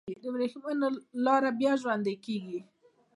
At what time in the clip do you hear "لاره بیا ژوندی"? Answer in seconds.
1.25-2.15